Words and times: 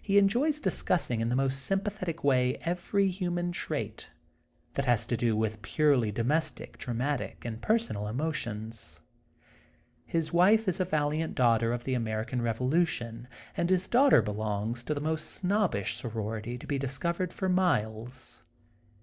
He 0.00 0.16
enjoys 0.16 0.60
discussing 0.62 1.20
in 1.20 1.28
the 1.28 1.36
most 1.36 1.60
sympathetic 1.60 2.24
way 2.24 2.56
every 2.62 3.10
hnman 3.12 3.52
trait 3.52 4.08
tiiat 4.76 4.86
has 4.86 5.06
to 5.08 5.14
do 5.14 5.36
with 5.36 5.60
purely 5.60 6.10
domestic 6.10 6.78
dramatic 6.78 7.44
and 7.44 7.60
personal 7.60 8.04
emotions^ 8.04 9.00
Hia 10.06 10.22
wife 10.32 10.68
is 10.68 10.80
a 10.80 10.86
val 10.86 11.10
iant 11.10 11.34
Daughter 11.34 11.74
of 11.74 11.84
the 11.84 11.92
American 11.92 12.40
Revolution 12.40 13.28
and 13.54 13.68
his 13.68 13.88
daughter 13.88 14.22
belongs 14.22 14.82
to 14.84 14.94
the 14.94 15.02
most 15.02 15.28
snob 15.28 15.72
bish 15.72 15.96
sorority 15.98 16.56
to 16.56 16.66
be 16.66 16.78
discovered 16.78 17.30
for 17.30 17.50
miles. 17.50 18.40